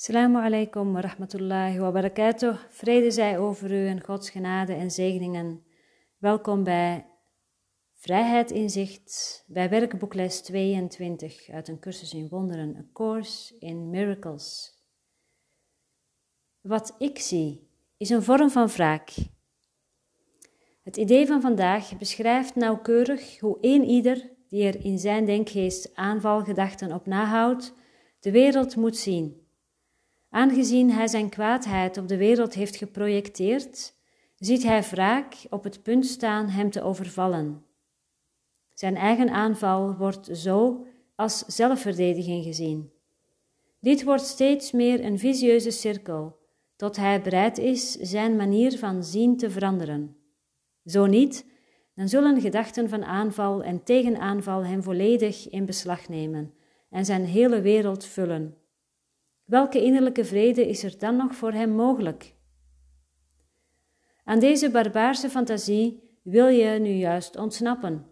Assalamu 0.00 0.38
alaikum 0.38 0.92
wa 0.92 1.00
rahmatullahi 1.00 1.78
wa 1.80 1.90
barakatuh. 1.90 2.58
Vrede 2.70 3.10
zij 3.10 3.38
over 3.38 3.72
u 3.72 3.86
en 3.86 4.04
Gods 4.04 4.30
genade 4.30 4.72
en 4.72 4.90
zegeningen. 4.90 5.64
Welkom 6.18 6.64
bij 6.64 7.06
Vrijheid 7.94 8.50
in 8.50 8.70
Zicht, 8.70 9.44
bij 9.46 9.68
werkboekles 9.68 10.40
22 10.40 11.48
uit 11.48 11.68
een 11.68 11.78
cursus 11.78 12.14
in 12.14 12.28
wonderen, 12.28 12.76
A 12.76 12.84
Course 12.92 13.58
in 13.58 13.90
Miracles. 13.90 14.74
Wat 16.60 16.94
ik 16.98 17.18
zie 17.18 17.68
is 17.96 18.10
een 18.10 18.22
vorm 18.22 18.50
van 18.50 18.66
wraak. 18.66 19.14
Het 20.82 20.96
idee 20.96 21.26
van 21.26 21.40
vandaag 21.40 21.96
beschrijft 21.96 22.54
nauwkeurig 22.54 23.40
hoe 23.40 23.58
een 23.60 23.84
ieder 23.84 24.30
die 24.48 24.66
er 24.66 24.84
in 24.84 24.98
zijn 24.98 25.24
denkgeest 25.24 25.94
aanvalgedachten 25.94 26.92
op 26.92 27.06
nahoudt, 27.06 27.74
de 28.20 28.30
wereld 28.30 28.76
moet 28.76 28.96
zien. 28.96 29.46
Aangezien 30.30 30.90
hij 30.90 31.06
zijn 31.06 31.28
kwaadheid 31.28 31.96
op 31.96 32.08
de 32.08 32.16
wereld 32.16 32.54
heeft 32.54 32.76
geprojecteerd, 32.76 33.94
ziet 34.36 34.62
hij 34.62 34.82
wraak 34.82 35.34
op 35.50 35.64
het 35.64 35.82
punt 35.82 36.06
staan 36.06 36.48
hem 36.48 36.70
te 36.70 36.82
overvallen. 36.82 37.64
Zijn 38.74 38.96
eigen 38.96 39.30
aanval 39.30 39.96
wordt 39.96 40.28
zo 40.32 40.86
als 41.14 41.38
zelfverdediging 41.38 42.44
gezien. 42.44 42.90
Dit 43.80 44.04
wordt 44.04 44.22
steeds 44.22 44.72
meer 44.72 45.04
een 45.04 45.18
visieuze 45.18 45.70
cirkel, 45.70 46.38
tot 46.76 46.96
hij 46.96 47.22
bereid 47.22 47.58
is 47.58 47.92
zijn 47.92 48.36
manier 48.36 48.78
van 48.78 49.04
zien 49.04 49.36
te 49.36 49.50
veranderen. 49.50 50.16
Zo 50.84 51.06
niet, 51.06 51.46
dan 51.94 52.08
zullen 52.08 52.40
gedachten 52.40 52.88
van 52.88 53.04
aanval 53.04 53.62
en 53.62 53.82
tegenaanval 53.82 54.64
hem 54.64 54.82
volledig 54.82 55.48
in 55.48 55.64
beslag 55.64 56.08
nemen 56.08 56.54
en 56.90 57.04
zijn 57.04 57.24
hele 57.24 57.60
wereld 57.60 58.04
vullen. 58.04 58.56
Welke 59.48 59.82
innerlijke 59.82 60.24
vrede 60.24 60.68
is 60.68 60.82
er 60.82 60.98
dan 60.98 61.16
nog 61.16 61.34
voor 61.34 61.52
hem 61.52 61.70
mogelijk? 61.70 62.34
Aan 64.24 64.38
deze 64.38 64.70
barbaarse 64.70 65.30
fantasie 65.30 66.02
wil 66.22 66.46
je 66.46 66.78
nu 66.78 66.90
juist 66.90 67.36
ontsnappen. 67.36 68.06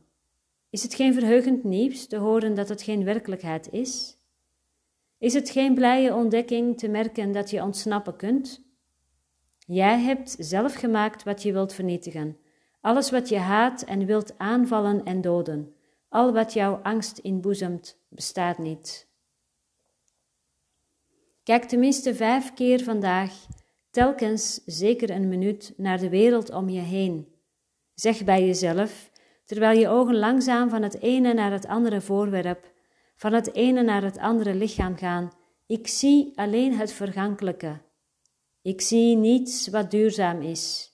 Is 0.71 0.83
het 0.83 0.95
geen 0.95 1.15
verheugend 1.15 1.65
nieuws 1.65 2.07
te 2.07 2.17
horen 2.17 2.55
dat 2.55 2.69
het 2.69 2.83
geen 2.83 3.05
werkelijkheid 3.05 3.73
is? 3.73 4.17
Is 5.19 5.35
het 5.35 5.51
geen 5.51 5.75
blije 5.75 6.15
ontdekking 6.15 6.79
te 6.79 6.89
merken 6.89 7.33
dat 7.33 7.51
je 7.51 7.63
ontsnappen 7.63 8.17
kunt? 8.17 8.63
Jij 9.59 10.01
hebt 10.01 10.37
zelf 10.39 10.75
gemaakt 10.75 11.23
wat 11.23 11.43
je 11.43 11.53
wilt 11.53 11.73
vernietigen, 11.73 12.37
alles 12.81 13.11
wat 13.11 13.29
je 13.29 13.39
haat 13.39 13.83
en 13.83 14.07
wilt 14.07 14.39
aanvallen 14.39 15.05
en 15.05 15.21
doden, 15.21 15.75
al 16.09 16.33
wat 16.33 16.53
jouw 16.53 16.75
angst 16.83 17.19
inboezemt, 17.19 17.99
bestaat 18.09 18.59
niet. 18.59 19.15
Kijk 21.47 21.65
tenminste 21.65 22.15
vijf 22.15 22.55
keer 22.55 22.83
vandaag, 22.83 23.47
telkens 23.91 24.61
zeker 24.65 25.11
een 25.11 25.29
minuut, 25.29 25.75
naar 25.77 25.99
de 25.99 26.09
wereld 26.09 26.51
om 26.51 26.69
je 26.69 26.81
heen. 26.81 27.29
Zeg 27.95 28.25
bij 28.25 28.47
jezelf, 28.47 29.11
terwijl 29.45 29.79
je 29.79 29.89
ogen 29.89 30.17
langzaam 30.17 30.71
van 30.71 30.83
het 30.83 31.01
ene 31.01 31.35
naar 31.35 31.53
het 31.53 31.67
andere 31.67 32.01
voorwerp, 32.01 32.73
van 33.17 33.33
het 33.33 33.55
ene 33.55 33.83
naar 33.83 34.03
het 34.03 34.19
andere 34.19 34.55
lichaam 34.55 34.97
gaan, 34.97 35.33
ik 35.67 35.87
zie 35.87 36.33
alleen 36.35 36.75
het 36.75 36.93
vergankelijke. 36.93 37.81
Ik 38.63 38.81
zie 38.81 39.17
niets 39.17 39.69
wat 39.69 39.91
duurzaam 39.91 40.41
is. 40.41 40.93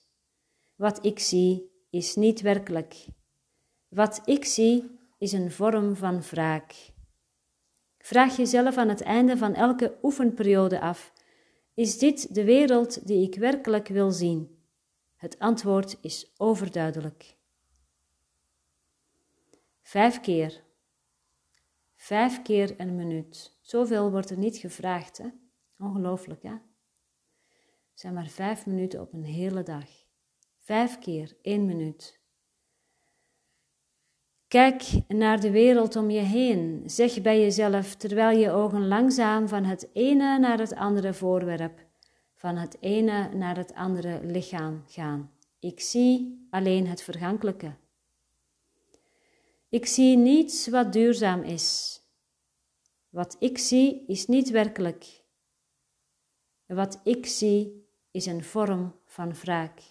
Wat 0.75 1.05
ik 1.05 1.19
zie 1.19 1.71
is 1.89 2.15
niet 2.15 2.41
werkelijk. 2.41 3.05
Wat 3.87 4.21
ik 4.25 4.45
zie 4.45 4.99
is 5.17 5.31
een 5.31 5.51
vorm 5.51 5.95
van 5.95 6.21
wraak. 6.21 6.92
Vraag 8.03 8.37
jezelf 8.37 8.77
aan 8.77 8.89
het 8.89 9.01
einde 9.01 9.37
van 9.37 9.53
elke 9.53 9.97
oefenperiode 10.01 10.79
af: 10.79 11.13
Is 11.73 11.97
dit 11.97 12.35
de 12.35 12.43
wereld 12.43 13.07
die 13.07 13.27
ik 13.27 13.35
werkelijk 13.35 13.87
wil 13.87 14.11
zien? 14.11 14.63
Het 15.15 15.39
antwoord 15.39 15.97
is 16.01 16.33
overduidelijk. 16.37 17.35
Vijf 19.81 20.19
keer. 20.19 20.63
Vijf 21.95 22.41
keer 22.41 22.79
een 22.79 22.95
minuut. 22.95 23.57
Zoveel 23.61 24.11
wordt 24.11 24.29
er 24.29 24.37
niet 24.37 24.57
gevraagd, 24.57 25.17
hè? 25.17 25.27
Ongelooflijk, 25.77 26.43
hè? 26.43 26.53
Het 27.89 27.99
zijn 27.99 28.13
maar 28.13 28.27
vijf 28.27 28.65
minuten 28.65 29.01
op 29.01 29.13
een 29.13 29.25
hele 29.25 29.63
dag. 29.63 29.89
Vijf 30.57 30.99
keer 30.99 31.37
één 31.41 31.65
minuut. 31.65 32.21
Kijk 34.53 34.83
naar 35.07 35.39
de 35.39 35.51
wereld 35.51 35.95
om 35.95 36.09
je 36.09 36.19
heen. 36.19 36.83
Zeg 36.85 37.21
bij 37.21 37.39
jezelf, 37.39 37.95
terwijl 37.95 38.37
je 38.37 38.51
ogen 38.51 38.87
langzaam 38.87 39.47
van 39.47 39.63
het 39.63 39.89
ene 39.93 40.39
naar 40.39 40.59
het 40.59 40.75
andere 40.75 41.13
voorwerp, 41.13 41.85
van 42.33 42.55
het 42.55 42.77
ene 42.79 43.29
naar 43.33 43.57
het 43.57 43.73
andere 43.73 44.19
lichaam 44.23 44.83
gaan. 44.87 45.31
Ik 45.59 45.79
zie 45.79 46.47
alleen 46.49 46.87
het 46.87 47.03
vergankelijke. 47.03 47.75
Ik 49.69 49.85
zie 49.85 50.17
niets 50.17 50.67
wat 50.67 50.93
duurzaam 50.93 51.41
is. 51.41 51.99
Wat 53.09 53.35
ik 53.39 53.57
zie 53.57 54.03
is 54.07 54.25
niet 54.25 54.49
werkelijk. 54.49 55.23
Wat 56.65 56.99
ik 57.03 57.25
zie 57.25 57.87
is 58.11 58.25
een 58.25 58.43
vorm 58.43 58.95
van 59.05 59.33
wraak. 59.33 59.81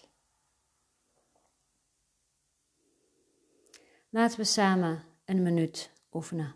Laten 4.15 4.37
we 4.37 4.43
samen 4.43 5.03
een 5.25 5.41
minuut 5.41 5.91
oefenen. 6.11 6.55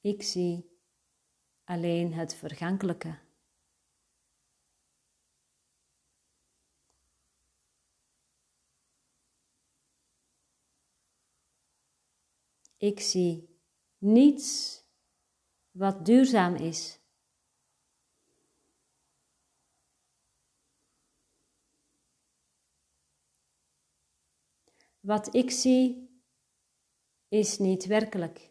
Ik 0.00 0.22
zie 0.22 0.78
alleen 1.64 2.12
het 2.12 2.34
vergankelijke. 2.34 3.18
Ik 12.76 13.00
zie 13.00 13.58
niets 13.98 14.78
wat 15.70 16.06
duurzaam 16.06 16.54
is. 16.54 16.99
Wat 25.00 25.34
ik 25.34 25.50
zie 25.50 26.08
is 27.28 27.58
niet 27.58 27.86
werkelijk. 27.86 28.50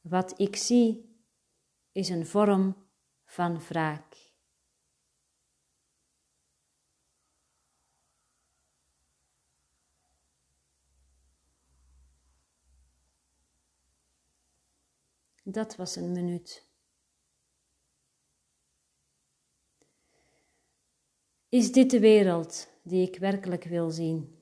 Wat 0.00 0.40
ik 0.40 0.56
zie 0.56 1.16
is 1.92 2.08
een 2.08 2.26
vorm 2.26 2.76
van 3.24 3.60
wraak. 3.60 4.27
Dat 15.50 15.76
was 15.76 15.96
een 15.96 16.12
minuut. 16.12 16.66
Is 21.48 21.72
dit 21.72 21.90
de 21.90 22.00
wereld 22.00 22.68
die 22.82 23.08
ik 23.08 23.18
werkelijk 23.18 23.64
wil 23.64 23.90
zien? 23.90 24.38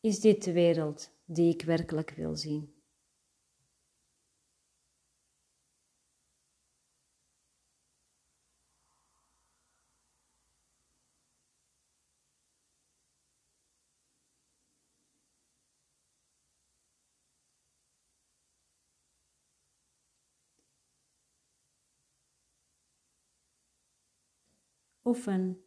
Is 0.00 0.20
dit 0.20 0.44
de 0.44 0.52
wereld 0.52 1.10
die 1.24 1.54
ik 1.54 1.62
werkelijk 1.62 2.10
wil 2.10 2.36
zien? 2.36 2.81
Oefen 25.04 25.64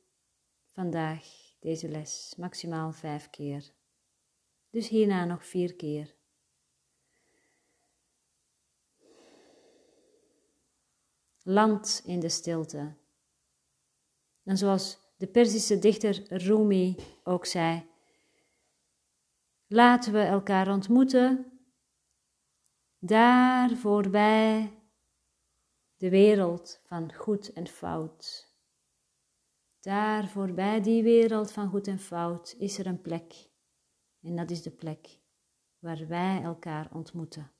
vandaag 0.65 1.25
deze 1.59 1.87
les 1.87 2.33
maximaal 2.37 2.91
vijf 2.91 3.29
keer. 3.29 3.73
Dus 4.69 4.87
hierna 4.87 5.25
nog 5.25 5.45
vier 5.45 5.75
keer. 5.75 6.15
Land 11.43 12.01
in 12.05 12.19
de 12.19 12.29
stilte. 12.29 12.93
En 14.43 14.57
zoals 14.57 14.99
de 15.17 15.27
Perzische 15.27 15.79
dichter 15.79 16.23
Rumi 16.27 16.95
ook 17.23 17.45
zei. 17.45 17.87
Laten 19.67 20.13
we 20.13 20.19
elkaar 20.19 20.71
ontmoeten 20.71 21.55
daar 22.99 23.75
voorbij 23.75 24.79
de 25.97 26.09
wereld 26.09 26.79
van 26.83 27.13
goed 27.13 27.53
en 27.53 27.67
fout. 27.67 28.44
Daar 29.85 30.27
voorbij 30.27 30.81
die 30.81 31.03
wereld 31.03 31.51
van 31.51 31.69
goed 31.69 31.87
en 31.87 31.99
fout 31.99 32.55
is 32.57 32.77
er 32.77 32.87
een 32.87 33.01
plek. 33.01 33.49
En 34.21 34.35
dat 34.35 34.49
is 34.49 34.61
de 34.61 34.71
plek 34.71 35.19
waar 35.79 36.07
wij 36.07 36.41
elkaar 36.41 36.89
ontmoeten. 36.93 37.51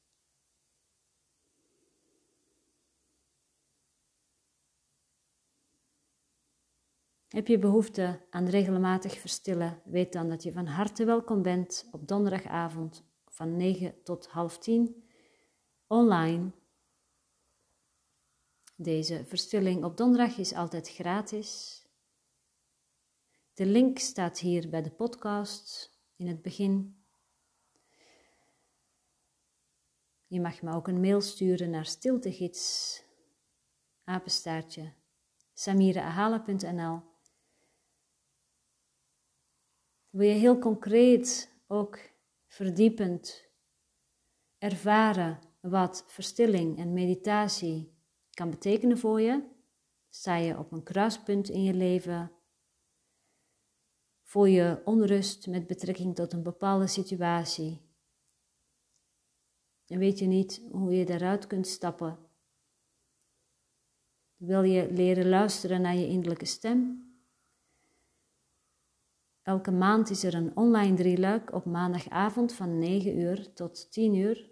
Heb 7.28 7.48
je 7.48 7.60
behoefte 7.60 8.26
aan 8.30 8.46
regelmatig 8.46 9.20
verstillen? 9.20 9.82
Weet 9.84 10.14
dan 10.14 10.30
dat 10.30 10.44
je 10.44 10.52
van 10.52 10.66
harte 10.66 11.06
welkom 11.06 11.42
bent 11.42 11.90
op 11.92 12.08
donderdagavond 12.08 13.04
van 13.26 13.58
9 13.58 14.04
tot 14.04 14.28
half 14.28 14.58
10 14.58 15.04
online. 15.88 16.52
Deze 18.76 19.26
verstilling 19.26 19.84
op 19.84 19.98
donderdag 19.98 20.38
is 20.38 20.54
altijd 20.54 20.90
gratis. 20.90 21.84
De 23.56 23.66
link 23.66 24.00
staat 24.00 24.40
hier 24.40 24.70
bij 24.70 24.82
de 24.82 24.92
podcast 24.92 25.92
in 26.16 26.28
het 26.28 26.42
begin. 26.42 27.04
Je 30.28 30.42
mag 30.42 30.62
me 30.62 30.74
ook 30.74 30.88
een 30.88 31.00
mail 31.00 31.22
sturen 31.22 31.70
naar 31.70 31.86
stiltegids. 31.86 33.04
Wil 40.10 40.28
je 40.28 40.34
heel 40.34 40.60
concreet, 40.60 41.52
ook 41.68 42.00
verdiepend 42.48 43.46
ervaren 44.58 45.40
wat 45.62 46.04
verstilling 46.08 46.78
en 46.78 46.94
meditatie 46.94 47.94
kan 48.30 48.50
betekenen 48.50 48.98
voor 48.98 49.22
je? 49.22 49.44
Sta 50.10 50.36
je 50.36 50.58
op 50.58 50.72
een 50.72 50.84
kruispunt 50.84 51.50
in 51.50 51.64
je 51.64 51.74
leven? 51.74 52.32
Voel 54.36 54.46
je 54.46 54.82
onrust 54.86 55.48
met 55.48 55.68
betrekking 55.68 56.16
tot 56.16 56.34
een 56.34 56.44
bepaalde 56.44 56.88
situatie? 56.88 57.82
En 59.88 60.00
weet 60.00 60.20
je 60.20 60.26
niet 60.26 60.62
hoe 60.72 60.94
je 60.94 61.06
daaruit 61.06 61.48
kunt 61.48 61.68
stappen? 61.68 62.18
Wil 64.36 64.64
je 64.64 64.92
leren 64.92 65.30
luisteren 65.30 65.82
naar 65.82 65.96
je 65.96 66.08
innerlijke 66.08 66.46
stem? 66.46 67.06
Elke 69.42 69.72
maand 69.72 70.10
is 70.10 70.24
er 70.24 70.34
een 70.34 70.58
online 70.58 70.96
drieluik 70.96 71.54
op 71.54 71.66
maandagavond 71.66 72.54
van 72.54 72.78
9 72.78 73.20
uur 73.20 73.54
tot 73.54 73.92
10 73.92 74.16
uur. 74.16 74.50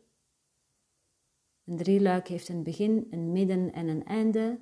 Een 1.65 1.77
drieluik 1.77 2.27
heeft 2.27 2.49
een 2.49 2.63
begin, 2.63 3.07
een 3.09 3.31
midden 3.31 3.73
en 3.73 3.87
een 3.87 4.05
einde. 4.05 4.59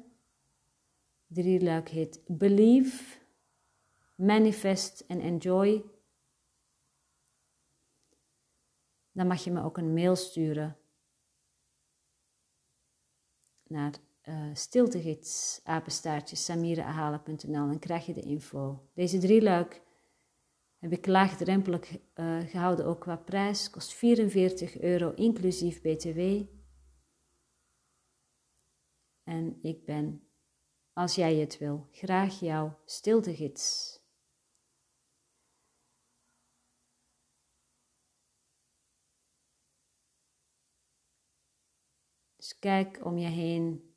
Drieluik 1.27 1.89
heet 1.89 2.21
Believe, 2.27 3.20
Manifest 4.21 5.03
en 5.07 5.19
Enjoy. 5.19 5.83
Dan 9.11 9.27
mag 9.27 9.43
je 9.43 9.51
me 9.51 9.63
ook 9.63 9.77
een 9.77 9.93
mail 9.93 10.15
sturen 10.15 10.77
naar 13.63 13.93
uh, 14.23 14.49
stiltegids, 14.53 15.61
en 17.69 17.79
krijg 17.79 18.05
je 18.05 18.13
de 18.13 18.21
info. 18.21 18.89
Deze 18.93 19.17
drieluik 19.17 19.81
heb 20.77 20.91
ik 20.91 21.05
laagdrempelig 21.05 21.91
uh, 21.91 22.39
gehouden 22.39 22.85
ook 22.85 22.99
qua 22.99 23.15
prijs. 23.15 23.69
Kost 23.69 23.93
44 23.93 24.79
euro 24.79 25.11
inclusief 25.13 25.81
btw. 25.81 26.43
En 29.23 29.59
ik 29.61 29.85
ben, 29.85 30.27
als 30.93 31.15
jij 31.15 31.35
het 31.35 31.57
wil, 31.57 31.87
graag 31.91 32.39
jouw 32.39 32.79
stiltegids. 32.85 33.99
Dus 42.41 42.59
kijk 42.59 43.05
om 43.05 43.17
je 43.17 43.27
heen. 43.27 43.93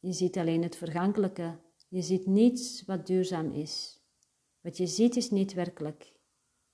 Je 0.00 0.12
ziet 0.12 0.36
alleen 0.36 0.62
het 0.62 0.76
vergankelijke. 0.76 1.58
Je 1.88 2.02
ziet 2.02 2.26
niets 2.26 2.84
wat 2.84 3.06
duurzaam 3.06 3.52
is. 3.52 4.02
Wat 4.60 4.76
je 4.76 4.86
ziet 4.86 5.16
is 5.16 5.30
niet 5.30 5.52
werkelijk. 5.52 6.12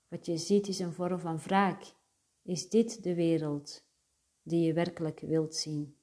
Wat 0.07 0.25
je 0.25 0.37
ziet 0.37 0.67
is 0.67 0.79
een 0.79 0.93
vorm 0.93 1.19
van 1.19 1.37
wraak. 1.37 1.93
Is 2.41 2.69
dit 2.69 3.03
de 3.03 3.15
wereld 3.15 3.83
die 4.41 4.65
je 4.65 4.73
werkelijk 4.73 5.19
wilt 5.19 5.55
zien? 5.55 5.97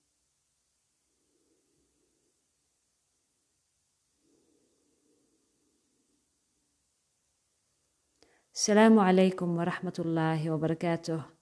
Assalamu 8.53 8.99
alaikum 8.99 9.55
wa 9.55 9.65
rahmatullahi 9.65 10.49
wa 10.49 10.57
barakatuh. 10.57 11.36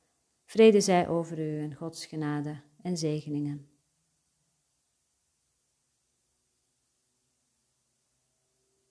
Vrede 0.55 0.81
zij 0.81 1.09
over 1.09 1.39
u 1.39 1.59
en 1.59 1.75
Gods 1.75 2.06
genade 2.06 2.61
en 2.83 2.97
zegeningen. 2.97 3.67